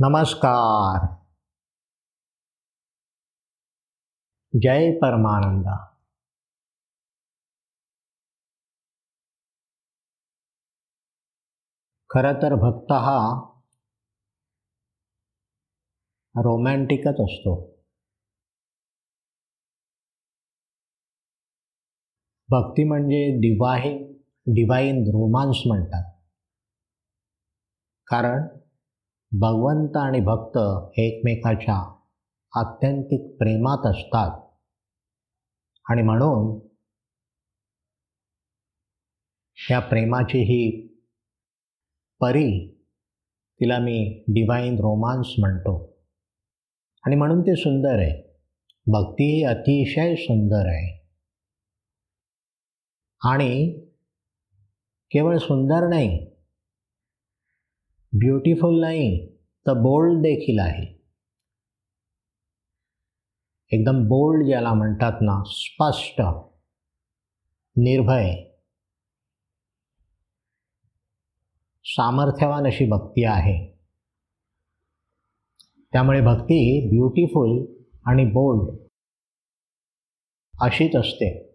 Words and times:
नमस्कार. 0.00 1.16
जय 4.62 4.98
परमानंदा. 5.02 5.84
खरं 12.10 12.32
तर 12.32 12.54
भक्त 12.54 12.92
हा 12.92 13.40
रोमॅन्टिकच 16.36 17.20
असतो. 17.20 17.70
भक्ती 22.48 22.84
म्हणजे 22.84 23.36
दिवाही 23.36 23.98
डिवाईन 24.46 25.02
रोमांस 25.06 25.56
म्हणतात. 25.66 26.12
कारण 28.06 28.57
भगवंत 29.32 29.96
आणि 29.96 30.20
भक्त 30.20 30.58
एकमेकाच्या 30.98 31.94
आत्यंतिक 32.54 33.36
प्रेमात 33.38 33.86
असतात. 33.86 34.50
आणि 35.90 36.02
म्हणून 36.02 36.68
या 39.70 39.80
प्रेमाची 39.80 40.38
ही 40.38 40.88
परी 42.20 42.74
तिला 43.60 43.78
मी 43.78 44.24
डिवाईन 44.28 44.74
रोमांस 44.74 45.26
म्हणतो. 45.38 45.98
आणि 47.06 47.16
म्हणून 47.16 47.40
ते 47.40 47.56
सुंदर 47.56 47.98
आहे. 47.98 48.22
भक्ती 48.86 49.36
ही 49.36 49.44
अतिशय 49.44 50.14
सुंदर 50.14 50.66
आहे. 50.66 50.98
आणि 53.24 53.80
केवळ 55.10 55.38
सुंदर 55.38 55.88
नाही 55.88 56.27
ब्युटिफुल 58.12 58.80
नाही 58.80 59.36
तर 59.36 59.72
बोल्ड 59.72 60.18
देखील 60.18 60.58
आहे. 60.58 60.98
एकदम 63.72 63.92
बोल्ड 63.92 64.46
ज्याला 64.46 64.74
म्हणतात 64.74 65.12
ना 65.22 65.42
स्पष्ट 65.46 66.20
निर्भय. 67.76 68.44
सामर्थ्यवान 71.84 72.66
अशी 72.66 72.90
भक्ती 72.90 73.24
आहे. 73.24 73.78
त्यामुळे 75.92 76.20
भक्ती 76.20 76.88
ब्युटिफुल 76.88 77.82
आणि 78.06 78.24
बोल्ड 78.24 78.88
अशीच 80.60 80.96
असते. 80.96 81.47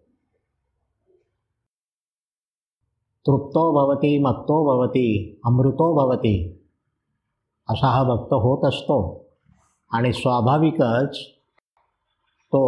तृप्तो 3.26 3.72
भवती 3.72 4.18
मत्तो 4.18 4.64
भवती 4.66 5.40
अमृतो 5.44 5.94
भवती. 5.94 6.62
असा 7.70 7.86
हा 7.86 8.02
भक्त 8.02 8.32
होत 8.32 8.64
असतो. 8.64 9.24
आणि 9.92 10.12
स्वाभाविकच 10.12 11.18
तो 12.46 12.62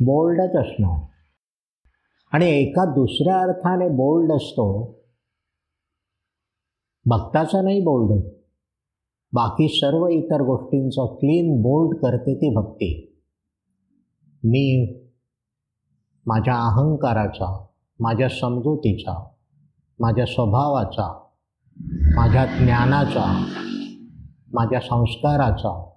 बोल्डच 0.00 0.56
असणार 0.56 1.06
आणि 2.32 2.46
एका 2.46 2.84
दुसऱ्या 2.84 3.38
अर्थाने 3.38 3.88
बोल्ड 3.88 4.32
असतो 4.32 4.94
भक्ताचा 7.06 7.60
नाही 7.62 7.80
बोल्ड 7.80 8.24
बाकी 9.32 9.68
सर्व 9.68 10.06
इतर 10.08 10.42
गोष्टींचं 10.42 11.06
क्लीन 11.06 11.62
बोल्ड 11.62 11.98
करते 11.98 12.34
ती 12.34 12.54
भक्ती. 12.54 13.20
मी 14.44 14.94
माझ्या 16.26 16.54
अहंकाराचा 16.54 17.64
माझ्या 18.00 18.28
समजुतीचा 18.28 19.26
माझ्या 20.00 20.26
स्वभावाचा 20.26 21.24
माझ्या 22.16 22.44
ज्ञानाचा 22.44 23.44
माझ्या 24.52 24.80
संस्काराचा 24.80 25.90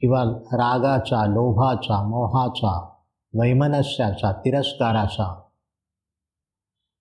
किंवा 0.00 0.24
रागाचा 0.52 1.26
लोभाचा 1.26 2.08
मोहाचा 2.08 2.88
वैमनस्याचा 3.34 4.32
तिरस्काराचा 4.32 5.42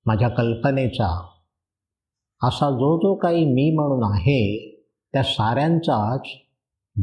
माझ्या 0.06 0.30
कल्पनेचा 0.30 1.30
असा 2.44 2.70
जो 2.70 2.98
जो 2.98 3.16
काही 3.16 3.46
मी 3.46 3.76
म्हणून 3.76 4.04
आहे 4.04 4.70
त्या 5.14 5.24
साऱ्यांचाच 5.24 6.22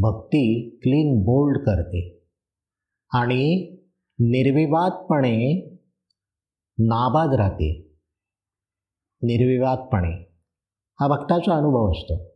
भक्ती 0.01 0.71
क्लीन 0.83 1.23
बोल्ड 1.23 1.59
करते. 1.59 2.25
आणि 3.13 3.77
निर्विवादपणे 4.19 5.70
नाबाद 6.83 7.35
राहते. 7.35 7.93
निर्विवादपणे. 9.23 10.25
हा 11.01 11.09
भक्ताचा 11.09 11.57
अनुभव 11.57 11.91
असतो. 11.91 12.31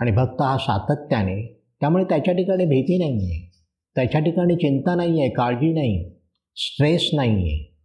आणि 0.00 0.10
भक्त 0.10 0.42
हा 0.42 0.58
सातत्याने 0.58 1.66
त्यामुळे 1.80 2.04
त्याच्या 2.04 2.34
ठिकाणी 2.34 2.64
भीती 2.64 2.98
नाही 2.98 3.32
आहे 3.32 3.64
त्याच्या 3.94 4.20
ठिकाणी 4.20 4.54
चिंता 4.54 4.94
नाही 4.94 5.20
आहे 5.20 5.30
काळजी 5.30 5.72
नाही 5.72 6.20
स्ट्रेस 6.56 7.10
नाही 7.14 7.30
आहे 7.30 7.78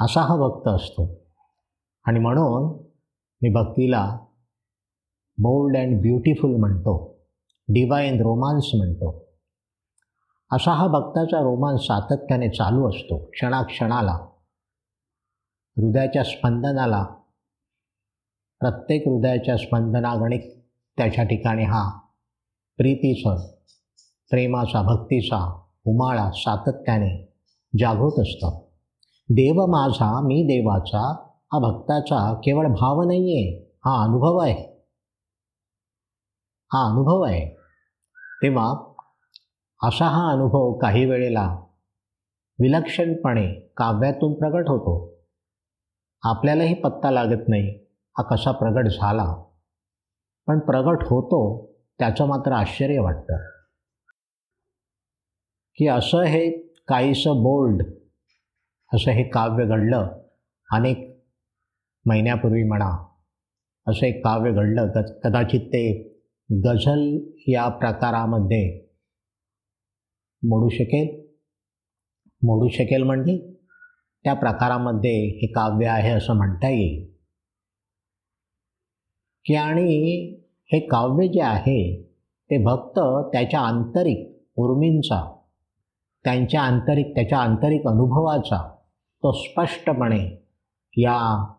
असा 0.00 0.20
हा 0.20 0.36
भक्त 0.36 0.68
असतो. 0.68 1.26
आणि 2.04 2.18
म्हणून 2.18 2.86
मी 3.42 3.48
भक्तीला 3.48 4.18
बोल्ड 5.38 5.76
अँड 5.76 6.00
ब्युटिफुल 6.00 6.56
म्हणतो. 6.56 7.18
डिवाईन 7.68 8.14
रोमांस 8.14 8.70
म्हणतो. 8.74 9.28
असा 10.52 10.72
हा 10.72 10.86
भक्ताचा 10.86 11.40
रोमांस 11.40 11.80
सातत्याने 11.80 12.48
चालू 12.48 12.88
असतो 12.88 13.30
क्षणाक्षणाला. 13.30 14.27
हृदयाच्या 15.78 16.24
स्पंदनाला 16.24 17.04
प्रत्येक 18.60 19.02
हृदयाच्या 19.06 19.56
स्पंदनागणिक 19.56 20.64
त्याच्या 20.96 21.24
ठिकाणी 21.24 21.64
हा 21.64 21.98
प्रीतीचा 22.76 23.46
प्रेमाचा 24.30 24.82
भक्तीचा 24.82 25.62
उमाळा 25.84 26.30
सातत्याने 26.34 27.32
जागृत 27.78 28.20
असतो. 28.20 28.70
देव 29.30 29.66
माझा 29.66 30.20
मी 30.20 30.42
देवाचा 30.42 31.12
हा 31.52 31.58
भक्ताचा 31.58 32.34
केवळ 32.34 32.66
भाव 32.66 33.02
नाही 33.02 33.36
आहे 33.36 33.76
हा 33.84 34.04
अनुभव 34.04 34.36
आहे. 34.36 34.86
हा 36.72 36.90
अनुभव 36.90 37.20
आहे. 37.20 37.56
तेव्हा 38.42 38.92
असा 39.82 40.04
हा 40.04 40.32
अनुभव 40.32 40.78
काही 40.78 41.04
वेळेला 41.04 41.58
विलक्षणपणे 42.60 43.68
काव्यातून 43.76 44.34
प्रगट 44.34 44.68
होतो. 44.68 45.17
आपल्यालाही 46.22 46.74
पत्ता 46.74 47.10
लागत 47.10 47.48
नाही. 47.48 47.84
हा 48.18 48.22
कसा 48.22 48.52
प्रगट 48.52 48.88
झाला? 48.88 49.44
पण 50.46 50.58
प्रगट 50.58 51.02
होतो 51.02 51.66
त्याचं 51.98 52.26
मात्र 52.26 52.52
आश्चर्य 52.52 52.98
वाटतं. 52.98 53.50
की 55.74 55.86
असं 55.88 56.22
हे 56.22 56.50
काहीसं 56.88 57.30
बोल्ड 57.30 57.86
असं 58.94 59.10
हे 59.10 59.28
काव्य 59.28 59.64
घडलं 59.64 60.22
अनेक 60.72 61.22
महिन्यापूर्वी 62.06 62.62
म्हणा 62.62 63.06
असं 63.86 64.06
एक 64.06 64.24
काव्य 64.24 64.52
घडलं 64.52 64.88
क 64.88 65.20
कदाचित 65.24 65.60
ते 65.60 66.02
गझल 66.64 67.18
या 67.48 67.68
प्रकारामध्ये 67.68 68.84
मोडू 70.42 70.68
शकेल. 70.68 71.28
मोडू 72.42 72.68
शकेल 72.68 73.02
म्हणजे? 73.02 73.57
त्या 74.24 74.34
प्रकारामध्ये 74.34 75.26
हे 75.26 75.46
काव्य 75.46 75.86
आहे 75.86 76.10
असं 76.10 76.32
म्हणता 76.32 76.68
येईल. 76.68 77.08
की 79.44 79.54
आणि 79.54 80.34
हे 80.72 80.80
काव्य 80.80 81.28
जे 81.28 81.40
आहे 81.40 82.02
ते 82.50 82.64
भक्त 82.64 82.98
त्याच्या 83.32 83.60
आंतरिक 83.60 84.42
उर्मींचा 84.56 85.36
त्यांच्या 86.24 86.62
आंतरिक 86.62 87.14
त्याच्या 87.14 87.38
आंतरिक 87.38 87.86
अनुभवाचा 87.86 88.74
तो 89.22 89.32
स्पष्टपणे 89.32 90.48
या 90.96 91.54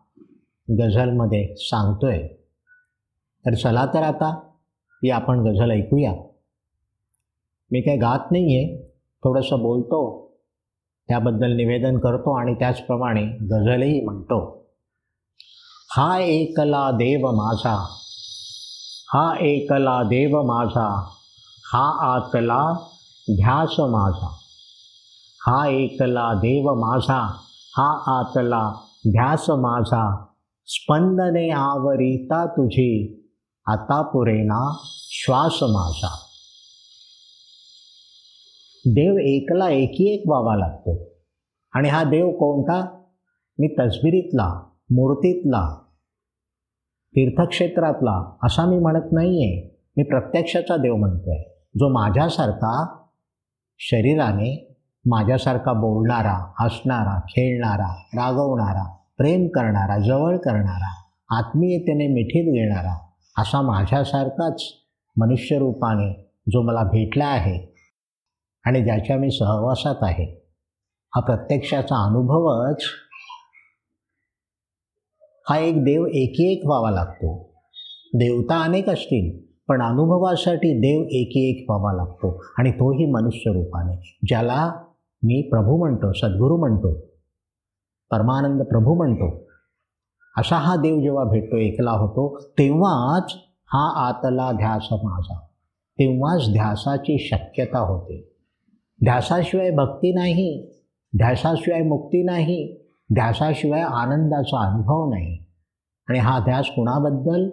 गझलमध्ये 0.78 1.54
सांगतोय. 1.56 2.28
तर 3.46 3.54
चला 3.54 3.86
तर 3.86 4.02
आता 4.02 4.50
ही 4.94 5.10
आपण 5.10 5.40
गझल 5.40 5.70
ऐकूया. 5.70 6.12
मी 7.70 7.80
काही 7.80 7.98
गात 7.98 8.32
नाही 8.32 8.56
आहे 8.56 8.92
थोडंसं 9.24 9.62
बोलतो. 9.62 10.29
त्याबद्दल 11.10 11.52
निवेदन 11.52 11.98
करतो 11.98 12.38
आणि 12.38 12.54
त्याचप्रमाणे 12.54 13.22
गझलही 13.22 14.00
म्हणतो 14.00 14.66
हा 15.96 16.18
एकला 16.18 16.90
देव 16.90 17.30
माझा 17.30 17.86
हा 19.14 19.34
एकला 19.40 20.02
देव 20.02 20.42
माझा 20.42 21.04
हा 21.72 22.16
आतला 22.16 22.72
ध्यास 23.30 23.74
माझा 23.80 24.28
हा 25.46 25.66
एकला 25.68 26.34
देव 26.34 26.74
माझा 26.74 27.20
हा 27.76 28.18
आतला 28.18 28.72
ध्यास 29.08 29.50
माझा 29.50 30.24
स्पंदने 30.66 31.50
आवरिता 31.50 32.46
तुझी 32.46 33.22
आता 33.66 34.02
पुरेना 34.02 34.76
श्वास 35.10 35.58
माझा. 35.62 36.19
देव 38.84 39.18
एकला 39.18 39.70
एकी 39.70 40.14
एक 40.14 40.22
व्हावा 40.26 40.56
लागतो. 40.56 41.08
आणि 41.74 41.88
हा 41.88 42.04
देव 42.04 42.30
कोणता? 42.30 42.96
मी 43.58 43.68
तसबिरीतला 43.78 44.46
मूर्तीतला 44.90 45.76
तीर्थक्षेत्रातला 47.14 48.36
असा 48.42 48.64
मी 48.66 48.78
म्हणत 48.78 49.12
नाही 49.12 49.44
आहे 49.44 49.76
मी 49.96 50.02
प्रत्यक्षाचा 50.02 50.76
देव 50.76 50.96
म्हणतो 50.96 51.30
आहे 51.30 51.42
जो 51.78 51.88
माझ्यासारखा 51.88 53.04
शरीराने 53.78 54.76
माझ्यासारखा 55.04 55.72
बोलणारा 55.72 56.52
हसणारा 56.60 57.20
खेळणारा 57.20 57.92
रागवणारा 58.14 58.96
प्रेम 59.18 59.46
करणारा 59.46 59.98
जवळ 59.98 60.36
करणारा 60.36 60.90
आत्मीयतेने 61.36 62.06
मिठीत 62.06 62.52
घेणारा 62.52 62.96
असा 63.38 63.62
माझ्यासारखाच 63.62 64.62
मनुष्यरूपाने 65.16 66.12
जो 66.48 66.62
मला 66.62 66.82
भेटला 66.82 67.24
आहे 67.24 67.69
आणि 68.66 68.84
ज्याच्या 68.84 69.16
मी 69.16 69.30
सहवासात 69.30 69.94
आहे 70.02 70.24
हा 71.14 71.20
प्रत्यक्षाचा 71.20 72.06
अनुभवच 72.06 72.82
हा 75.48 75.58
एक 75.58 75.84
देव 75.84 76.06
एकी 76.06 76.52
एक 76.52 76.66
व्हावा 76.66 76.90
लागतो. 76.90 77.50
देवता 78.14 78.60
अनेक 78.60 78.88
असतील 78.88 79.46
पण 79.68 79.82
अनुभवासाठी 79.82 80.72
देव 80.80 81.00
एकी 81.02 81.48
एक 81.50 81.70
व्हावा 81.70 81.92
लागतो 81.92 82.44
आणि 82.58 82.70
तोही 82.70 83.10
मनुष्य 83.10 83.50
रूपाने 83.50 84.16
ज्याला 84.28 84.72
मी 85.22 85.42
प्रभू 85.42 85.76
म्हणतो 85.78 86.12
सद्गुरू 86.12 86.56
म्हणतो 86.56 86.92
परमानंद 88.10 88.62
प्रभू 88.62 88.94
म्हणतो. 88.94 89.50
असा 90.38 90.56
हा 90.56 90.76
देव 90.76 91.00
जेव्हा 91.00 91.24
भेटतो 91.24 91.56
एकला 91.56 91.90
होतो 91.90 92.38
तेव्हाच 92.58 93.32
हा 93.64 94.08
आतला 94.08 94.52
ध्यास 94.52 94.88
माझा 94.92 95.38
तेव्हाच 95.98 96.52
ध्यासाची 96.52 97.28
शक्यता 97.28 97.78
होते. 97.78 98.29
ध्यासाशिवाय 99.04 99.70
भक्ती 99.70 100.14
नाही 100.14 100.70
ध्यासाशिवाय 101.16 101.82
मुक्ती 101.82 102.22
नाही 102.22 102.88
ध्यासाशिवाय 103.12 103.80
आनंदाचा 103.80 104.72
अनुभव 104.72 105.10
नाही. 105.10 105.44
आणि 106.08 106.18
हा 106.18 106.38
ध्यास 106.38 106.66
कुणाबद्दल? 106.66 107.48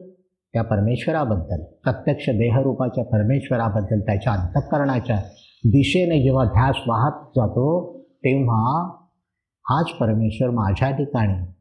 त्या 0.54 0.64
परमेश्वराबद्दल. 0.64 1.64
प्रत्यक्ष 1.64 2.30
देहरूपाच्या 2.30 3.04
परमेश्वराबद्दल 3.04 4.00
त्याच्या 4.00 4.34
अंतःकरणाच्या 4.34 5.16
दिशेने 5.66 6.24
जेव्हा 6.24 6.46
ध्यास 6.46 6.76
वाहत 6.88 7.12
जातो 7.12 7.98
तेव्हा 8.04 8.90
हाच 9.70 9.90
परमेश्वर 9.90 10.50
माझ्या 10.50 10.92
ठिकाणी 10.92 11.52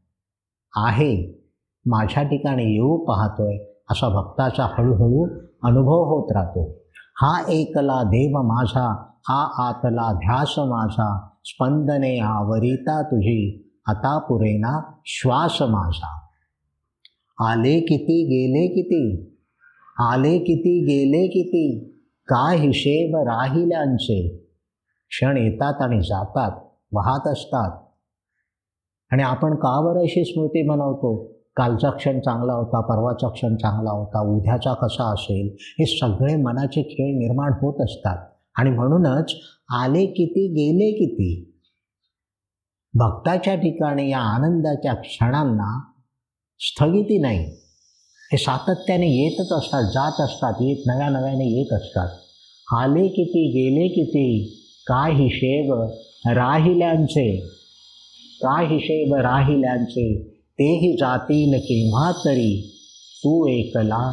आहे. 0.76 1.44
माझ्या 1.86 2.22
ठिकाणी 2.22 2.64
येऊ 2.64 2.96
पाहतोय 2.96 3.56
असा 3.90 4.08
भक्ताचा 4.08 4.64
हळूहळू 4.64 5.38
अनुभव 5.62 6.04
होत 6.04 6.32
राहतो. 6.32 6.78
हा 7.16 7.44
एकला 7.48 8.02
देव 8.02 8.42
माझा 8.42 9.05
हा 9.28 9.68
आतला 9.68 10.12
ध्यास 10.12 10.54
माझा 10.58 11.28
स्पंदने 11.44 12.18
आवरिता 12.18 13.02
तुझी 13.02 13.72
आता 13.86 14.18
पुरेना 14.18 15.00
श्वास 15.06 15.62
माझा. 15.62 16.20
आले 17.50 17.80
किती 17.80 18.24
गेले 18.24 18.66
किती? 18.66 19.34
आले 19.98 20.38
किती 20.38 20.84
गेले 20.84 21.26
किती? 21.26 21.78
का 22.26 22.52
हिशेब 22.52 23.16
राहिल्यांचे? 23.16 24.36
क्षण 25.08 25.36
येतात 25.36 25.82
आणि 25.82 26.00
जातात 26.00 26.50
वाहत 26.92 27.28
असतात. 27.28 27.70
आणि 29.12 29.22
आपण 29.22 29.54
का 29.54 29.80
बरं 29.80 30.00
अशी 30.00 30.24
स्मृती 30.24 30.68
बनवतो? 30.68 31.32
कालचा 31.56 31.90
क्षण 31.90 32.20
चांगला 32.20 32.52
होता 32.52 32.80
परवाचा 32.80 33.28
क्षण 33.28 33.56
चांगला 33.56 33.90
होता 33.90 34.20
उद्याचा 34.20 34.74
कसा 34.74 35.12
असेल? 35.12 35.56
हे 35.60 35.98
सगळे 35.98 36.36
मनाचे 36.36 36.82
खेळ 36.82 37.18
निर्माण 37.18 37.52
होत 37.52 37.80
असतात. 37.80 38.35
आणि 38.56 38.70
म्हणूनच 38.70 39.34
आले 39.70 40.06
किती 40.06 40.48
गेले 40.48 40.92
किती? 40.92 41.52
भक्ताच्या 42.94 43.54
ठिकाणी 43.54 44.10
या 44.10 44.18
आनंदाच्या 44.18 44.94
क्षणांना 44.94 45.92
स्थगिती 46.60 47.18
नाही. 47.18 47.46
हे 48.32 48.36
सातत्याने 48.36 49.06
येतच 49.06 49.52
असतात 49.52 49.82
जात 49.82 50.20
असतात 50.20 50.54
येत 50.60 50.86
नव्या 50.86 51.08
नव्याने 51.08 51.58
येत 51.58 51.72
असतात. 51.72 52.08
आले 52.72 53.08
किती 53.08 53.48
गेले 53.48 53.88
किती? 53.88 54.56
काय 54.86 55.12
हिशेब 55.12 55.72
राहिल्यांचे? 56.26 57.36
काय 58.42 58.64
हिशेब 58.64 59.14
राहिल्यांचे? 59.14 60.22
तेही 60.38 60.96
जातील 60.96 61.58
केव्हा 61.58 62.12
तरी. 62.12 62.72
तू 63.18 63.48
एकला 63.48 64.12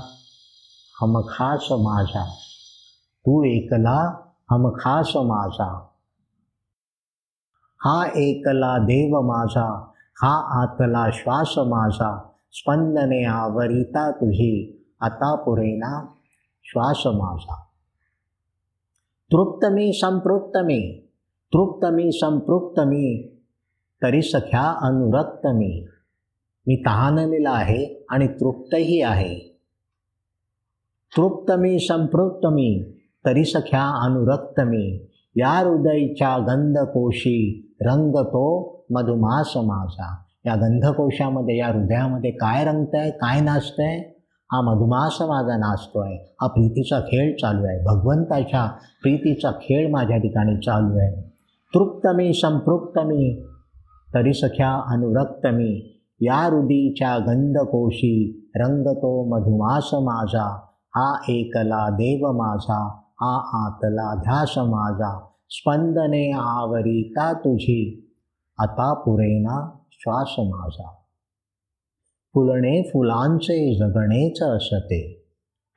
हमखास 1.02 1.64
माझा. 1.72 2.34
तू 3.20 3.44
एकला 3.44 4.23
हमखास 4.50 5.12
माझा. 5.16 5.88
हा 7.80 8.06
एकला 8.16 8.78
देव 8.78 9.22
माझा 9.22 9.92
हा 10.22 10.64
आतला 10.64 11.10
श्वास 11.14 11.54
माझा 11.58 12.30
स्पंदने 12.52 13.26
आवरिता 13.26 14.12
तुझी 14.12 14.86
आता 15.02 15.36
पुरेना 15.36 16.06
श्वास 16.64 17.04
माझा. 17.06 17.64
तृप्त 19.32 19.66
मी 19.66 19.94
संपृक्त 19.94 20.58
मी 20.58 21.00
तृप्त 21.54 21.86
मी 21.86 22.12
संपृक्त 22.12 22.80
मी 22.80 23.28
तरी 24.04 24.22
सख्या 24.22 24.80
अनुरक्त 24.82 25.48
मी. 25.48 25.88
मी 26.68 26.84
तहानलेला 26.86 27.52
आहे 27.52 28.06
आणि 28.10 28.28
तृप्तही 28.28 29.02
आहे. 29.02 29.60
तृप्त 31.18 31.52
मी 31.52 31.80
संपृक्त 31.80 32.46
मी 32.46 32.93
तरी 33.26 33.44
सख्या 33.44 34.06
अनुरक्त 34.06 34.60
मी 34.60 35.06
या 35.36 35.60
हृदयच्या 35.60 36.38
गंधकोशी 36.38 37.70
रंगतो 37.82 38.76
मधुमास 38.90 39.54
माझा 39.56 40.16
या 40.46 40.56
गंधकोशामध्ये 40.56 41.58
या 41.58 41.68
हृदयामध्ये 41.68 42.32
काय 42.32 42.66
रंगतंय 42.66 43.10
काय 43.10 43.42
नाचतंय? 43.42 43.98
हा 44.52 44.62
मधुमास 44.62 45.18
माझा 45.22 45.58
नाचतो 45.58 46.00
आहे 46.00 46.36
हा 46.42 46.48
प्रीतीचा 46.48 47.00
खेळ 47.00 47.36
चालू 47.36 47.66
आहे. 47.66 47.84
भगवंताच्या 47.84 48.66
प्रीतीचा 49.02 49.52
खेळ 49.52 49.92
माझ्या 49.92 50.18
ठिकाणी 50.18 50.56
चालू 50.56 50.98
आहे. 50.98 51.22
तृप्त 51.76 52.08
मी 52.08 52.34
संपृक्त 52.34 53.00
मी 53.00 53.44
तरी 54.14 54.34
सख्या 54.34 54.84
अनुरक्त 54.88 55.48
मी 55.48 56.02
या 56.22 56.46
हृदीच्या 56.46 57.18
गंधकोशी 57.18 58.50
रंगतो 58.56 59.24
मधुमास 59.24 59.90
माझा 59.94 60.60
हा 60.96 61.22
एकला 61.30 61.90
देव 61.90 62.32
माझा. 62.32 63.00
हा 63.24 63.68
आतला 63.68 64.16
ध्यास 64.16 64.54
माझा 64.58 65.26
स्पंदने 65.50 66.32
आवरिता 66.32 67.34
तुझी. 67.34 68.14
आता 68.60 68.94
पुरेना 68.94 69.78
श्वास 69.92 70.28
माझा. 70.40 70.90
फुलणे 72.34 72.82
फुलांचे 72.82 73.76
जगणेच 73.76 74.42
असते. 74.42 75.20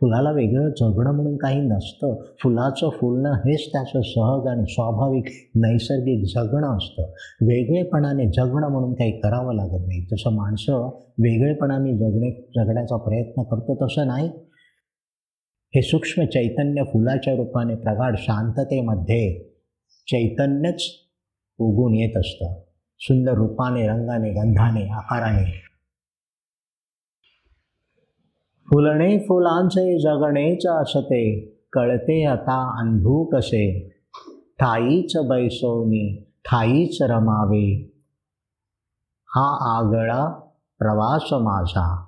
फुलाला 0.00 0.30
वेगळं 0.30 0.70
जगणं 0.70 1.12
म्हणून 1.12 1.36
काही 1.36 1.60
नसतं. 1.60 2.22
फुलाचं 2.42 2.88
फुलणं 2.88 3.32
हेच 3.32 3.72
त्याचं 3.72 4.00
सहज 4.00 4.46
आणि 4.46 4.66
स्वाभाविक 4.68 5.24
नैसर्गिक 5.54 6.32
जगणं 6.36 6.76
असतं. 6.76 7.02
वेगळेपणाने 7.42 8.26
जगणं 8.26 8.68
म्हणून 8.68 8.94
काही 8.94 9.20
करावं 9.20 9.54
लागत 9.54 9.84
नाही. 9.86 10.06
जसं 10.10 10.36
माणसं 10.36 10.86
वेगळेपणाने 11.18 11.92
जगणे 11.92 12.50
जगण्याचा 12.56 12.96
प्रयत्न 12.96 13.42
करतो 13.42 13.86
तसं 13.86 14.06
नाही. 14.06 14.30
हे 15.74 15.82
सूक्ष्म 15.82 16.24
चैतन्य 16.24 16.82
फुलाच्या 16.82 17.34
रूपाने 17.34 17.74
प्रगाढ 17.74 18.14
शांततेमध्ये 18.18 19.54
चैतन्यच 20.06 20.92
उगून 21.58 21.94
येत 21.94 22.16
असतं. 22.16 22.60
सुंदर 23.00 23.32
रूपाने 23.32 23.88
रंगाने 23.88 24.30
गंधाने 24.30 24.88
आकाराने. 24.88 25.44
फुलणे 28.66 29.18
फुलांचे 29.18 29.98
जगणेच 29.98 30.66
असते 30.66 31.40
कळते 31.72 32.24
आता 32.24 32.80
अंधू 32.80 33.24
कसे? 33.24 33.88
ठाईच 34.60 35.16
बैसोनी 35.16 36.22
ठाईच 36.44 37.02
रमावे. 37.02 37.82
हा 39.28 39.78
आगळा 39.78 40.26
प्रवास 40.78 41.22
माझा. 41.32 42.06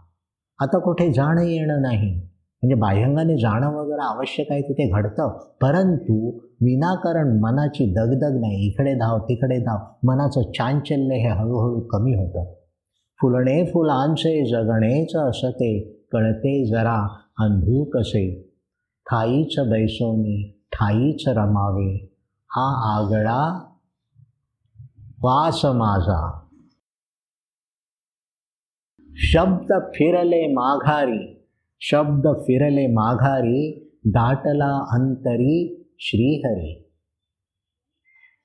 आता 0.59 0.79
कुठे 0.79 1.13
जाणं 1.13 1.43
येणं 1.43 1.83
नाही. 1.83 2.28
म्हणजे 2.63 2.75
बाह्यंगाने 2.75 3.37
जाणं 3.37 3.75
वगैरे 3.75 4.03
आवश्यक 4.03 4.47
आहे 4.51 4.63
तिथे 4.63 4.91
घडतं. 4.91 5.39
परंतु 5.39 6.39
विनाकारण 6.39 7.41
मनाची 7.41 7.95
दगदग 7.95 8.41
नाही 8.41 8.67
इकडे 8.67 8.95
धाव 8.95 9.19
तिकडे 9.19 9.59
धाव 9.59 9.79
मनाचं 10.05 10.43
चांचल्य 10.43 11.15
हे 11.15 11.29
हळूहळू 11.29 11.81
कमी 11.81 12.15
होतं. 12.15 12.55
फुलणे 13.21 13.65
फुलांचे 13.65 14.51
जगणेच 14.51 15.17
असते 15.17 15.81
कळते 16.13 16.67
जरा 16.67 17.09
अंधू 17.39 17.85
कसे 17.85 18.43
ठाईच 19.11 19.55
बैसोनी 19.59 20.61
ठाईच 20.73 21.29
रमावे. 21.29 22.17
हा 22.51 22.97
आगळा 22.97 23.59
वास 25.23 25.65
माझा. 25.65 26.41
शब्द 29.09 29.73
फिरले 29.95 30.47
माघारी. 30.53 31.38
शब्द 31.81 32.27
फिरले 32.39 32.87
माघारी 32.87 33.61
दाटला 34.07 34.73
अंतरी 34.93 35.57
श्रीहरी 35.99 36.75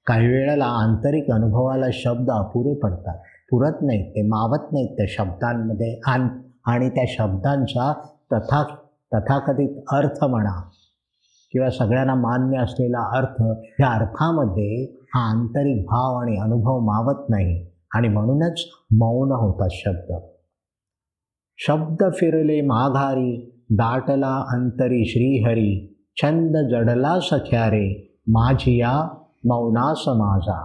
काही 0.08 0.28
वेळेला 0.28 0.66
आंतरिक 0.66 1.32
अनुभवाला 1.32 1.86
शब्द 1.94 2.32
अपुरे 2.32 2.74
पडतात 2.80 3.18
पुरत 3.52 3.82
नाहीत 3.82 4.10
ते 4.10 4.22
मावत 4.22 4.72
नाहीत 4.72 4.96
त्या 4.98 5.06
शब्दांमध्ये 5.10 6.00
आन 6.08 6.28
आणि 6.66 6.90
त्या 6.90 7.04
शब्दांचा 7.08 7.92
तथा 8.34 8.64
तथाकथित 9.12 9.80
अर्थ 9.92 10.24
म्हणा 10.24 10.60
किंवा 11.54 11.70
सगळ्यांना 11.70 12.16
मान्य 12.16 12.60
असलेला 12.60 13.02
अर्थ 13.18 13.42
या 13.80 13.88
अर्थामध्ये 13.88 14.84
हा 15.16 15.30
आंतरिक 15.30 15.84
भाव 15.86 16.16
आणि 16.16 16.38
अनुभव 16.38 16.80
मावत 16.80 17.30
नाही 17.30 17.66
आणि 17.96 18.08
म्हणूनच 18.08 18.64
मौन 18.92 19.32
होतात 19.32 19.70
शब्द 19.72 20.14
शब्द 21.60 22.04
फिरले 22.20 22.62
माघारी 22.68 23.32
दाटला 23.72 24.36
अंतरी 24.54 25.04
श्रीहरी 25.06 25.72
छंद 26.18 26.56
जडला 26.72 27.20
सख्यारे 27.22 27.86
माझिया 28.30 28.92
मौनास 29.46 30.04
माझा 30.18 30.60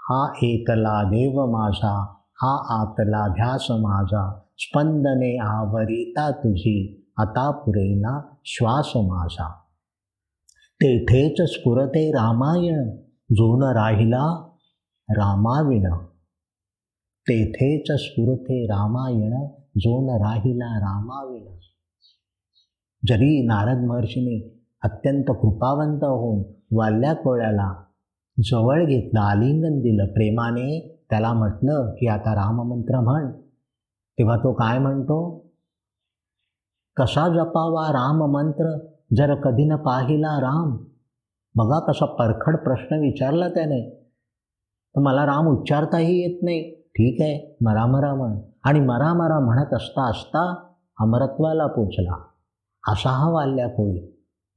हा 0.00 0.22
एकला 0.42 1.02
देव 1.10 1.44
माझा 1.52 1.94
हा 2.42 2.52
आतला 2.74 3.26
ध्यास 3.34 3.66
माझा 3.80 4.24
स्पंदने 4.58 5.36
आवरिता 5.42 6.30
तुझी 6.42 6.76
आता 7.18 7.50
पुरेना 7.58 8.18
श्वास 8.46 8.92
माझा 9.08 9.48
तेथेच 10.80 11.40
स्फुरते 11.50 12.10
रामायण 12.12 12.88
जोन 13.30 13.62
राहिला 13.76 14.24
रामाविण 15.08 15.86
तेथेच 17.28 17.86
स्फुरते 17.92 18.66
रामायण 18.66 19.46
जोन 19.80 20.22
राहिला 20.22 20.78
रामाविण 20.78 21.56
जरी 23.08 23.46
नारद 23.46 23.84
महर्षीने 23.84 24.66
अत्यंत 24.82 25.24
कृपावंत 25.28 26.04
होऊन 26.04 26.52
वाल्या 26.72 27.14
कोळ्याला 27.14 27.84
जवळ 28.50 28.84
घेतलं 28.84 29.20
आलिंगन 29.20 29.78
दिलं 29.78 30.06
प्रेमाने 30.06 30.90
त्याला 31.10 31.32
म्हटलं 31.32 31.90
की 31.90 32.06
आता 32.06 32.34
राममंत्र 32.34 33.00
म्हण. 33.00 33.32
तेव्हा 34.18 34.36
तो 34.36 34.52
काय 34.52 34.78
म्हणतो? 34.78 35.46
कसा 36.96 37.28
जपावा 37.28 37.88
राम 37.88 38.32
मंत्र 38.32 38.86
जर 39.16 39.34
कधी 39.34 39.64
न 39.64 39.76
पाहिला 39.76 40.40
राम. 40.40 40.76
बघा 41.54 41.78
कसा 41.78 42.06
परखड 42.06 42.56
प्रश्न 42.56 42.96
विचारला 42.96 43.48
त्याने. 43.48 44.08
तर 44.96 45.00
मला 45.00 45.26
राम 45.26 45.46
उच्चारताही 45.46 46.20
येत 46.20 46.42
नाही. 46.42 46.83
ठीक 46.94 47.20
आहे 47.20 47.56
मरा 47.64 47.86
मरा 47.86 48.14
म्हण 48.14 48.38
आणि 48.64 48.80
मरा 48.80 49.12
मरा 49.14 49.38
म्हणत 49.40 49.74
असता 49.74 50.08
असता 50.10 50.54
अमरत्वाला 51.00 51.66
पोचला. 51.66 52.16
असा 52.84 53.10
हा 53.10 53.30
वाल्या 53.30 53.68
कोळी 53.68 54.00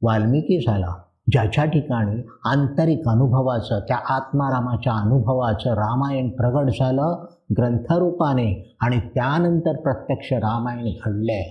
वाल्मिकी 0.01 0.59
झाला. 0.67 0.93
ज्याच्या 1.31 1.65
ठिकाणी 1.65 2.21
आंतरिक 2.45 3.07
अनुभवाचं 3.07 3.79
त्या 3.79 3.97
आत्मारामाच्या 4.09 4.93
अनुभवाचं 4.93 5.73
रामायण 5.73 6.29
प्रगट 6.29 6.69
झालं 6.69 7.25
ग्रंथरूपाने 7.57 8.75
आणि 8.81 8.99
त्यानंतर 8.99 9.81
प्रत्यक्ष 9.81 10.31
रामायण 10.33 10.85
घडले 11.05 11.41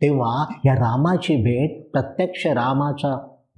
तेव्हा 0.00 0.44
या 0.64 0.74
रामाची 0.74 1.36
भेट 1.36 1.90
प्रत्यक्ष 1.92 2.46
रामाचा 2.46 3.16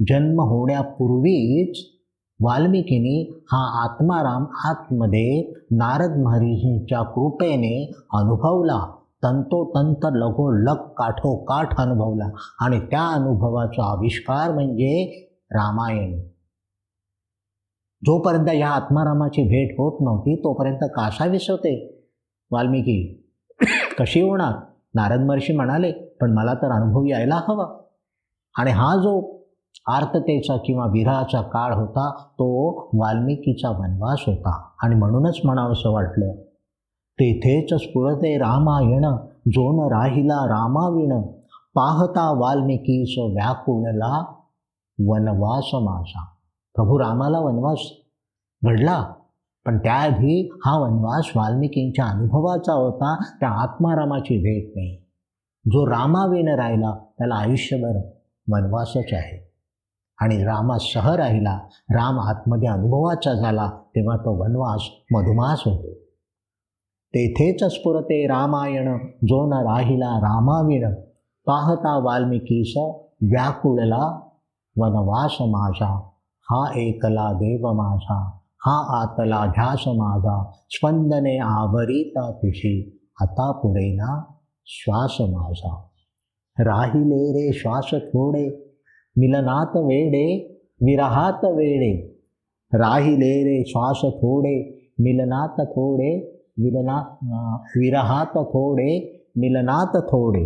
जन्म 0.08 0.40
होण्यापूर्वीच 0.40 1.95
वाल्मिकीने 2.40 3.44
हा 3.52 3.84
आत्माराम 3.84 4.44
आतमध्ये 4.64 5.54
नारद 5.70 6.16
महर्षींच्या 6.16 7.02
कृपेने 7.02 7.92
अनुभवला. 8.12 8.96
तंतोतंत 9.22 10.04
लगोलग 10.04 10.74
काठोकाठ 10.74 11.80
अनुभवला. 11.80 12.28
आणि 12.60 12.80
त्या 12.80 13.06
अनुभवाचा 13.06 13.92
आविष्कार 13.92 14.54
म्हणजे 14.54 15.26
रामायण. 15.50 16.20
जोपर्यंत 18.06 18.48
या 18.54 18.70
आत्मारामाची 18.70 19.42
भेट 19.42 19.74
होत 19.78 20.00
नव्हती 20.00 20.36
तोपर्यंत 20.36 20.78
कासावीस 20.82 21.50
होते. 21.50 22.04
वाल्मिकी 22.50 23.28
कशी 23.98 24.20
होणार? 24.20 24.52
नारद 24.94 25.20
महर्षी 25.20 25.56
म्हणाले 25.56 25.92
पण 25.92 26.30
मला 26.32 26.54
तर 26.54 26.82
अनुभव 26.82 27.04
यायला 27.04 27.40
हवा. 27.48 27.82
आणि 28.58 28.70
हा 28.70 28.96
जो 28.96 29.35
आर्ततेचा 29.86 30.56
किंवा 30.56 30.86
विरहाचा 30.86 31.42
काळ 31.42 31.74
होता 31.74 32.10
तो 32.10 32.80
वाल्मिकीचा 32.94 33.70
वनवास 33.70 34.24
होता. 34.26 34.68
आणि 34.82 34.94
म्हणूनच 34.94 35.40
म्हणावंसं 35.44 35.92
वाटलं 35.92 36.32
तेथेच 37.20 37.74
स्फुरते 37.74 38.38
रामायण 38.38 39.04
जोन 39.46 39.92
राहिला 39.92 40.34
रामाविण 40.34 41.22
पाहता 41.74 42.38
वाल्मिकीच 42.38 43.18
व्याकुळला 43.18 44.24
वनवास 45.06 45.70
माझा. 45.74 46.24
प्रभू 46.74 46.98
रामाला 46.98 47.38
वनवास 47.38 47.78
घडला 48.64 49.12
पण 49.66 49.78
त्याआधी 49.78 50.50
हा 50.64 50.78
वनवास 50.78 51.30
वाल्मिकींच्या 51.36 52.04
अनुभवाचा 52.04 52.72
होता 52.72 53.16
त्या 53.40 53.48
आत्मारामाची 53.48 54.38
भेट 54.38 54.72
नाही. 54.76 54.96
जो 55.66 55.86
रामाविण 55.86 56.48
राहिला 56.48 56.94
त्याला 57.18 57.34
आयुष्यभर 57.34 58.00
वनवासच 58.52 59.12
आहे. 59.12 59.45
आणि 60.20 60.44
रामासह 60.44 61.14
राहिला. 61.14 61.58
राम 61.90 62.20
आतमध्ये 62.20 62.68
अनुभवाचा 62.68 63.34
झाला 63.34 63.70
तेव्हा 63.70 64.16
तो 64.16 64.42
वनवास 64.42 64.82
मधुमास 65.12 65.62
होतो. 65.66 65.92
तेथेच 67.14 67.64
स्फुरते 67.64 68.26
रामायण 68.26 68.98
जो 69.06 69.46
न 69.46 69.52
राहिला 69.52 70.18
रामाविण. 70.18 70.94
पाहता 71.46 72.04
वाल्मिकीस 72.04 72.74
व्याकुळला 73.22 74.20
वनवास 74.78 75.36
माझा 75.40 76.08
हा 76.42 76.72
एकला 76.76 77.32
देव 77.32 77.72
माझा 77.72 78.30
हा 78.66 79.02
आतला 79.02 79.46
ध्यास 79.46 79.82
माझा 79.86 80.50
स्पंदने 80.70 81.38
आवरिता 81.38 82.30
तुझी 82.30 83.08
आता 83.20 83.52
पुरेना 83.52 84.32
श्वास 84.66 85.16
माझा. 85.20 85.82
राहिले 86.58 87.32
रे 87.32 87.52
श्वास 87.52 87.90
थोडे 87.92 88.65
मिलनात 89.18 89.76
वेडे 89.76 90.56
विरहात 90.82 91.44
वेडे. 91.44 92.16
राहिले 92.74 93.44
रे 93.44 93.64
श्वास 93.64 94.00
थोडे 94.04 94.68
मिलनात 95.00 95.66
थोडे 95.66 96.42
मिलना 96.58 97.16
विरहात 97.76 98.26
थोडे 98.26 99.22
मिलनात 99.36 99.96
थोडे. 99.96 100.44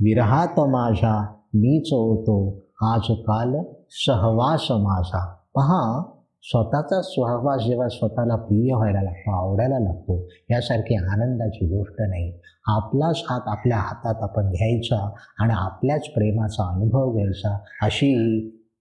विरहात 0.00 0.60
माझा 0.60 1.32
मीच 1.54 1.92
होतो 1.92 2.58
आजकाल 2.82 3.64
सहवास 3.88 4.66
माझा. 4.70 5.34
पहा 5.54 6.14
स्वतःचा 6.42 7.02
सहवास 7.02 7.62
जेव्हा 7.62 7.88
स्वतःला 7.88 8.36
प्रिय 8.36 8.74
व्हायला 8.74 9.02
लागतो 9.02 9.30
आवडायला 9.36 9.78
लागतो 9.78 10.28
यासारखी 10.50 10.94
आनंदाची 10.94 11.66
गोष्ट 11.66 11.94
नाही. 11.98 12.32
आपलाच 12.66 13.22
हात 13.30 13.40
आपल्या 13.46 13.76
हातात 13.76 14.22
आपण 14.22 14.50
घ्यायचा 14.50 15.10
आणि 15.38 15.52
आपल्याच 15.56 16.06
प्रेमाचा 16.06 16.74
अनुभव 16.74 17.12
घ्यायचा 17.12 17.58
अशी 17.82 18.14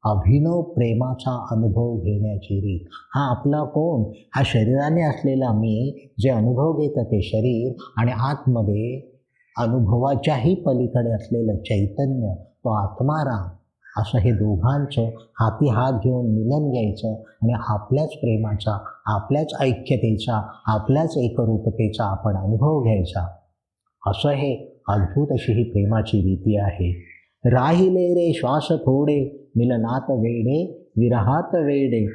अभिनव 0.06 0.62
प्रेमाचा 0.62 1.48
अनुभव 1.52 1.98
घेण्याची 1.98 2.60
रीत. 2.60 2.88
हा 3.16 3.32
आपला 3.32 3.64
कोण? 3.64 4.12
हा 4.36 4.42
शरीराने 4.46 5.02
असलेला 5.02 5.52
मी 5.52 6.08
जे 6.20 6.30
अनुभव 6.30 6.74
घेतं 6.74 7.04
ते 7.04 7.22
शरीर 7.22 7.74
आणि 7.98 8.12
आतमध्ये 8.12 9.18
अनुभवाच्याही 9.58 10.56
पलीकडे 10.56 11.12
असलेलं 11.12 11.58
चैतन्य 11.58 12.34
तो 12.44 12.70
आत्माराम. 12.70 13.50
असं 13.98 14.18
हे 14.18 14.32
दोघांचं 14.32 15.02
हाती 15.18 15.70
हात 15.70 15.94
घेऊन 15.94 16.26
मिलन 16.26 16.72
घ्यायचं 16.72 17.14
आणि 17.18 17.54
आपल्याच 17.54 18.10
प्रेमाचा 18.10 18.78
आपल्याच 19.06 19.54
ऐक्यतेचा 19.62 20.50
आपल्याच 20.66 21.18
एकरूपतेचा 21.18 22.04
आपण 22.04 22.38
अनुभव 22.38 22.84
घ्यायचा. 22.84 23.28
असं 24.08 24.30
हे 24.30 24.82
अद्भुत 24.88 25.28
अशी 25.32 25.52
ही 25.54 25.64
प्रेमाची 25.64 26.18
रीती 26.18 26.58
आहे. 26.58 27.04
राहिले 27.46 28.14
रे 28.14 28.34
श्वास 28.34 28.68
थोडे 28.70 29.50
मिलनात 29.56 30.02
वेडे 30.02 30.90
विरहात 30.98 31.56
वेडे. 31.56 32.06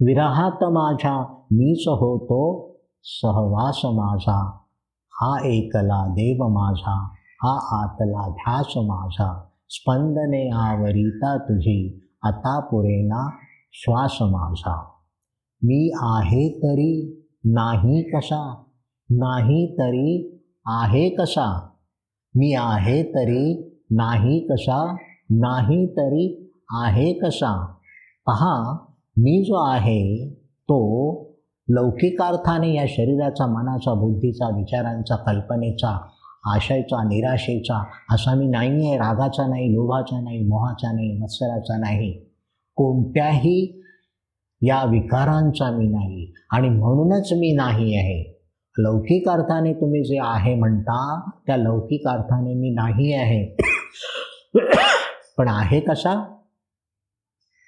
विरहात 0.00 0.64
माझा 0.64 1.24
मीच 1.50 1.88
होतो 1.88 2.70
सहवास 3.02 3.80
माझा. 3.84 4.58
हा 5.10 5.48
एकला 5.48 6.06
देव 6.06 6.48
माझा 6.48 7.08
हा 7.42 7.82
आतला 7.82 8.28
ध्यास 8.28 8.66
माझा. 8.76 9.42
स्पंदने 9.68 10.50
आवरिता 10.54 11.36
तुझी 11.38 12.08
आता 12.24 12.60
पुरेना 12.60 13.30
श्वास 13.72 14.18
माझा. 14.22 14.82
मी 15.64 15.90
आहे 16.02 16.58
तरी 16.58 17.24
नाही 17.44 18.02
कसा? 18.02 18.64
नाही 19.10 19.74
तरी 19.74 20.40
आहे 20.66 21.08
कसा? 21.10 21.70
मी 22.36 22.54
आहे 22.54 23.02
तरी 23.02 23.74
नाही 23.90 24.40
कसा? 24.40 24.92
नाही 25.30 25.86
तरी 25.86 26.52
आहे 26.70 27.12
कसा? 27.12 27.66
पहा 28.26 28.72
मी 29.18 29.44
जो 29.44 29.70
आहे 29.70 30.30
तो 30.38 30.78
लौकिकार्थाने 31.68 32.74
या 32.74 32.84
शरीराचा 32.88 33.46
मनाचा 33.46 33.94
बुद्धीचा 33.94 34.56
विचारांचा 34.56 35.16
कल्पनेचा 35.16 36.08
आशयचा 36.46 37.02
निराशेचा 37.02 37.84
असा 38.10 38.34
मी 38.34 38.46
नाही 38.46 38.88
आहे 38.88 38.96
रागाचा 38.96 39.46
नाही 39.46 39.74
लोभाचा 39.74 40.20
नाही 40.20 40.38
मोहाचा 40.38 40.92
नाही 40.92 41.18
मत्सराचा 41.18 41.76
नाही. 41.78 42.24
कोणत्याही 42.76 43.82
या 44.62 44.84
विकारांचा 44.84 45.70
मी 45.70 45.86
नाही 45.86 46.32
आणि 46.52 46.68
म्हणूनच 46.68 47.32
मी 47.32 47.52
नाही 47.52 47.96
आहे. 47.96 48.32
लौकिक 48.78 49.28
अर्थाने 49.28 49.72
तुम्ही 49.72 50.04
जे 50.04 50.18
आहे 50.22 50.54
म्हणता 50.54 51.30
त्या 51.46 51.56
लौकिक 51.56 52.08
अर्थाने 52.08 52.54
मी 52.54 52.70
नाही 52.70 53.12
आहे. 53.12 53.56
पण 55.38 55.48
आहे 55.48 55.80
कसा? 55.80 56.36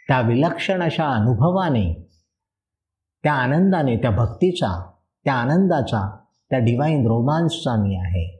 त्या 0.08 0.20
विलक्षण 0.20 0.82
अशा 0.82 1.08
अनुभवाने 1.08 2.08
त्या 3.22 3.32
आनंदाने 3.32 3.96
त्या 3.96 4.10
भक्तीचा 4.10 4.90
त्या 5.24 5.34
आनंदाचा 5.34 6.16
त्या 6.50 6.58
डिवाईन 6.58 7.06
रोमांसचा 7.06 7.82
मी 7.82 7.96
आहे. 7.96 8.37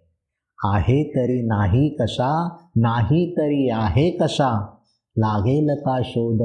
आहे 0.65 1.03
तरी 1.11 1.43
नाही 1.43 1.89
कसा 2.01 2.59
नाही 2.77 3.33
तरी 3.33 3.69
आहे 3.71 4.11
कसा? 4.11 4.75
लागेल 5.17 5.75
का 5.81 6.01
शोध? 6.05 6.43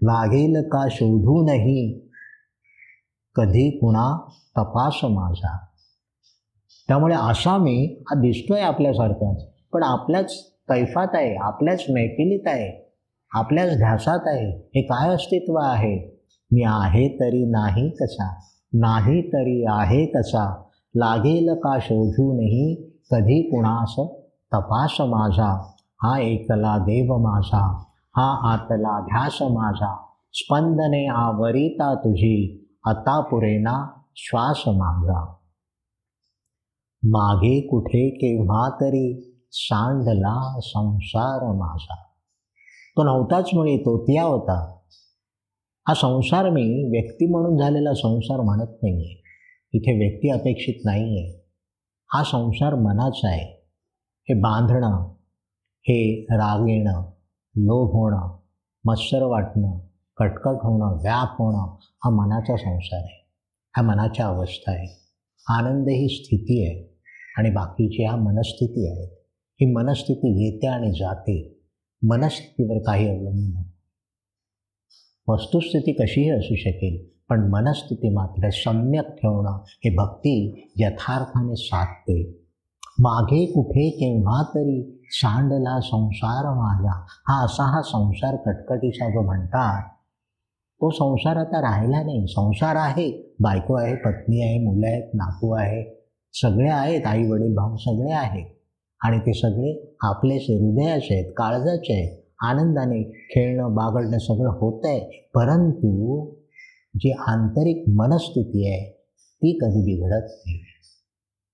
लागेल 0.00 0.62
का 0.62 0.86
शोधू 0.90 1.46
नाही 1.46 2.00
कधी 3.34 3.70
कुणा 3.70 4.16
तपास 4.58 5.00
माझा? 5.04 5.56
त्यामुळे 6.88 7.14
असा 7.14 7.56
मी 7.58 8.02
हा 8.02 8.20
दिसतोय 8.20 8.60
आपल्यासारखाच 8.60 9.44
पण 9.72 9.82
आपल्याच 9.82 10.34
कैफात 10.68 11.14
आहे 11.14 11.34
आपल्याच 11.36 11.84
मैफिलीत 11.90 12.46
आहे 12.46 12.92
आपल्याच 13.32 13.76
ध्यासात 13.76 14.26
आहे 14.26 14.50
हे 14.50 14.82
काय 14.82 15.14
अस्तित्व 15.14 15.56
आहे? 15.58 15.96
मी 16.52 16.62
आहे 16.62 17.08
तरी 17.20 17.44
नाही 17.50 17.90
कसा 17.90 18.34
नाही 18.72 19.22
तरी 19.22 19.64
आहे 19.68 20.06
कसा? 20.06 20.65
लागेल 20.96 21.54
का 21.54 21.78
शोधूनही 21.78 22.74
कधी 23.10 23.42
कुणास 23.42 23.94
तपास 24.54 24.96
माझा? 25.00 25.72
हा 26.02 26.18
एकला 26.18 26.78
देव 26.78 27.16
माझा. 27.16 27.78
हा 28.16 28.52
आतला 28.52 29.00
ध्यास 29.00 29.38
माझा. 29.42 29.96
स्पंदने 30.32 31.06
आवरिता 31.06 31.94
तुझी. 31.94 32.62
आता 32.84 33.20
पुरेना 33.20 33.90
श्वास 34.16 34.62
माझा 34.66 35.34
मागे 37.02 37.60
कुठे 37.60 38.10
केव्हा 38.10 38.68
तरी 38.68 39.32
सांडला 39.52 40.60
संसार 40.60 41.52
माझा. 41.52 41.94
तो 42.96 43.02
नव्हताच 43.02 43.50
मुळे 43.54 43.76
तोतिया 43.76 44.24
होता. 44.24 44.76
हा 45.88 45.94
संसार 45.94 46.50
मी 46.50 46.90
व्यक्ती 46.90 47.26
म्हणून 47.30 47.56
झालेला 47.56 47.94
संसार 47.94 48.40
म्हणत 48.40 48.78
नाही 48.82 48.94
आहे 48.94 49.25
इथे 49.72 49.98
व्यक्ती 49.98 50.30
अपेक्षित 50.30 50.74
नाही 50.84 51.18
आहे 51.18 51.46
हा 52.12 52.22
संसार 52.22 52.74
मनाचा 52.74 53.28
आहे. 53.28 53.56
हे 54.28 54.34
बांधणं 54.34 55.14
हे 55.80 56.22
राग 56.22 56.68
येणं 56.68 57.10
लोभ 57.56 57.88
होणं 57.88 58.38
मत्सर 58.84 59.22
वाटणं 59.22 59.78
कटकट 60.16 60.54
होणं 60.54 61.02
व्याप 61.02 61.28
होणं 61.28 61.76
हा 61.82 62.10
मनाचा 62.10 62.56
संसार 62.56 63.00
आहे. 63.00 63.30
ह्या 63.74 63.84
मनाच्या 63.84 64.26
अवस्था 64.26 64.72
आहे. 64.72 64.88
आनंद 65.48 65.88
ही 65.88 66.08
स्थिती 66.08 66.66
आहे 66.66 67.00
आणि 67.38 67.50
बाकीची 67.50 68.02
ह्या 68.02 68.16
मनस्थिती 68.16 68.90
आहेत 68.90 69.08
ही 69.60 69.72
मनस्थिती 69.72 70.44
येते 70.44 70.66
आणि 70.66 70.90
जाते. 70.90 71.52
मनस्थितीवर 72.02 72.78
काही 72.78 73.08
अवलंबून 73.08 73.62
वस्तुस्थिती 75.28 75.92
कशीही 75.92 76.30
असू 76.30 76.54
शकेल 76.56 77.15
पण 77.30 77.48
मनस्थिती 77.50 78.14
मात्र 78.14 78.48
सम्यक 78.52 79.06
ठेवणं 79.12 79.58
हे 79.84 79.94
भक्ती 79.96 80.34
यथार्थाने 80.78 81.54
साधते. 81.56 82.20
मागे 83.00 83.44
कुठे 83.46 83.88
केव्हा 83.90 84.42
तरी 84.54 84.82
सांडला 85.12 85.78
संसार 85.80 86.44
माझा 86.54 86.92
हा 87.28 87.44
असा 87.44 87.64
हा 87.64 87.82
संसार 87.82 88.36
कटकटीचा 88.36 89.08
जो 89.08 89.22
म्हणतात 89.22 89.82
तो 90.80 90.90
संसार 90.90 91.36
आता 91.36 91.60
राहिला 91.60 92.02
नाही. 92.02 92.26
संसार 92.28 92.76
आहे 92.76 93.10
बायको 93.40 93.74
आहे 93.74 93.94
पत्नी 93.94 94.42
आहे 94.42 94.58
मुलं 94.58 94.86
आहेत 94.86 95.14
नातू 95.14 95.52
आहे 95.54 95.84
सगळे 96.34 96.68
आहेत 96.68 97.06
आई 97.06 97.26
वडील 97.28 97.54
भाऊ 97.54 97.76
सगळे 97.76 98.12
आहेत. 98.12 98.44
आणि 99.00 99.18
ते 99.18 99.32
सगळे 99.32 99.72
आपलेच 100.04 100.42
हृदयाचे 100.50 101.14
आहेत 101.14 101.32
काळजाचे 101.36 101.92
आहेत 101.92 102.22
आनंदाने 102.44 103.02
खेळणं 103.30 103.74
बागडणं 103.74 104.18
सगळं 104.18 104.50
होतं 104.50 104.88
आहे 104.88 105.28
परंतु 105.34 105.90
जी 106.96 107.10
आंतरिक 107.10 107.84
मनस्थिती 107.88 108.68
आहे 108.68 108.90
ती 109.36 109.58
कधी 109.58 109.82
बिघडत 109.82 110.24
नाही. 110.24 110.58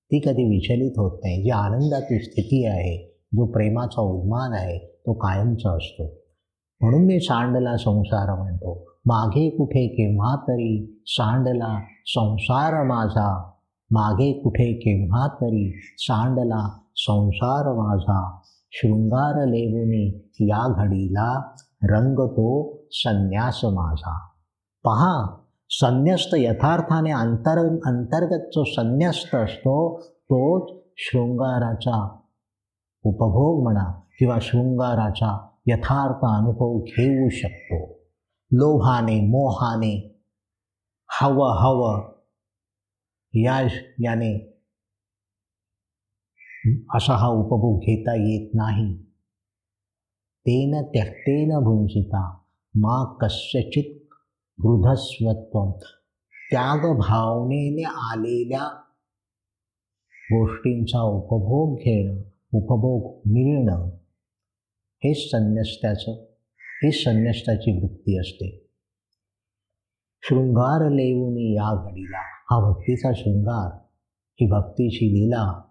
ती 0.06 0.20
कधी 0.20 0.44
विचलित 0.44 0.92
होत 0.96 1.20
नाही. 1.24 1.42
जी 1.42 1.50
आनंदाची 1.50 2.18
स्थिती 2.18 2.66
आहे 2.66 3.20
जो 3.32 3.46
प्रेमाचा 3.46 4.02
उद्मान 4.02 4.52
आहे 4.52 4.78
तो 4.78 5.12
कायमचा 5.12 5.76
असतो. 5.76 6.04
म्हणून 6.80 7.04
मी 7.04 7.20
सांडला 7.20 7.76
संसार 7.76 8.34
म्हणतो. 8.38 8.86
मागे 9.06 9.50
कुठे 9.50 9.88
केव्हा 9.88 10.36
तरी 10.36 11.02
सांडला 11.06 11.80
संसार 12.06 12.84
माझा. 12.84 13.50
मागे 13.90 14.32
कुठे 14.32 14.72
केव्हा 14.72 15.26
तरी 15.26 15.80
सांडला 15.98 16.78
संसार 16.96 17.72
माझा. 17.72 18.38
शृंगार 18.70 19.46
लेवणी 19.46 20.30
या 20.40 20.84
घडीला 20.84 21.40
रंगतो 21.82 22.78
संन्यास 22.92 23.60
माझा. 23.64 24.31
पहा 24.84 25.44
संन्यस्त 25.68 26.30
यथार्थाने 26.34 27.12
अंतर 27.12 27.58
अंतर्गत 27.86 28.50
जो 28.52 28.64
संन्यस्त 28.64 29.34
असतो 29.34 30.00
तोच 30.06 30.82
शृंगाराचा 30.96 32.18
उपभोग 33.02 33.62
म्हणा 33.62 34.00
किंवा 34.18 34.38
शृंगाराचा 34.42 35.48
यथार्थ 35.66 36.24
अनुभव 36.24 36.78
घेऊ 36.78 37.28
शकतो. 37.28 37.98
लोभाने 38.52 39.20
मोहाने 39.20 40.24
हवं 41.20 41.58
हवं 41.60 42.12
या 43.34 43.60
याने 44.00 44.48
असा 46.94 47.16
हा 47.16 47.28
उपभोग 47.28 47.78
घेता 47.78 48.14
येत 48.14 48.50
नाही. 48.54 49.02
तेन 50.40 50.82
त्यक्तेन 50.82 51.58
भुंजिता 51.58 52.38
मा 52.76 53.04
कस्यचित 53.04 54.01
वृधस्वत्व 54.64 55.70
त्याग 56.50 56.96
भावनेने 56.96 57.82
आलेल्या 57.82 58.68
गोष्टींचा 60.14 61.00
उपभोग 61.00 61.76
घेणं 61.76 62.20
उपभोग 62.52 63.16
मिळणं 63.26 63.88
हे 65.04 65.14
संन्यस्त्याचं 65.14 66.10
ही 66.60 66.92
संन्यस्ताची 66.92 67.80
वृत्ती 67.80 68.18
असते. 68.18 68.70
शृंगार 70.22 70.90
लेऊनी 70.90 71.54
या 71.54 71.84
घडीला 71.84 72.18
हा 72.18 72.70
भक्तीचा 72.70 73.12
शृंगार 73.16 73.78
ही 74.34 74.50
भक्तीची 74.50 75.06
लीला 75.06 75.62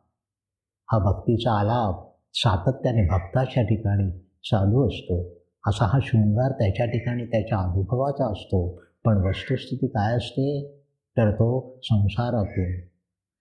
हा 0.91 1.11
भक्तीचा 1.11 1.51
आलाप 1.51 2.15
सातत्याने 2.33 3.07
भक्ताच्या 3.07 3.63
ठिकाणी 3.63 4.11
चालू 4.19 4.87
असतो. 4.87 5.40
असा 5.67 5.85
हा 5.85 5.99
शृंगार 6.01 6.51
त्याच्या 6.51 6.85
ठिकाणी 6.85 7.25
त्याच्या 7.25 7.57
अनुभवाचा 7.57 8.31
असतो. 8.31 8.81
पण 9.05 9.17
वस्तुस्थिती 9.17 9.87
काय 9.87 10.15
असते? 10.15 10.77
तर 11.17 11.31
तो 11.31 11.79
संसारातून. 11.83 12.79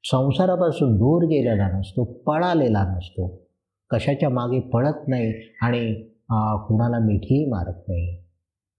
संसारापासून 0.04 0.94
दूर 0.94 1.24
गेलेला 1.24 1.78
नसतो 1.78 2.04
पळालेला 2.04 2.94
नसतो. 2.96 3.46
कशाच्या 3.90 4.28
मागे 4.28 4.60
पळत 4.60 5.08
नाही 5.08 5.32
आणि 5.62 5.94
कुणाला 6.66 6.98
मिठीही 6.98 7.50
मारत 7.50 7.82
नाही. 7.88 8.16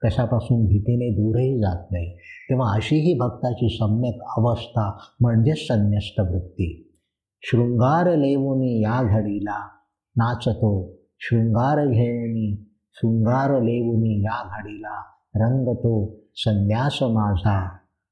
कशापासून 0.02 0.66
भीतीने 0.66 1.10
दूरही 1.10 1.60
जात 1.60 1.92
नाही. 1.92 2.16
तेव्हा 2.18 2.76
अशी 2.76 2.96
ही 2.96 3.18
भक्ताची 3.20 3.70
सम्यक 3.70 4.22
अवस्था 4.38 4.98
म्हणजेच 5.20 5.68
संन्यस्त 5.68 6.20
वृत्ती. 6.20 6.98
शृंगार 7.42 8.16
लेवुनी 8.16 8.82
या 8.82 9.04
घडीला 9.04 9.68
नाचतो. 10.16 10.92
शृंगार 11.20 11.86
घेऊनी 11.86 12.71
शृंगार 12.94 13.50
लेवुनी 13.50 14.24
या 14.26 14.44
घडीला 14.44 15.00
रंगतो 15.36 16.16
संन्यास 16.36 17.00
माझा. 17.04 17.68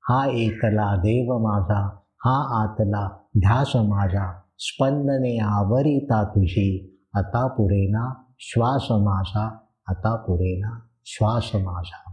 हा 0.10 0.26
एकला 0.26 0.96
देव 0.96 1.38
माझा 1.38 1.86
हा 2.26 2.64
आतला 2.64 3.08
ध्यास 3.38 3.72
माझा. 3.76 4.42
स्पंदने 4.58 5.40
आवरिता 5.40 6.24
तुझी 6.24 7.00
आता 7.14 7.48
पुरेना 7.48 8.24
श्वास 8.40 8.88
माझा 8.92 9.58
आता 9.88 10.16
पुरेना 10.16 10.80
श्वास 11.06 11.52
माझा. 11.56 12.12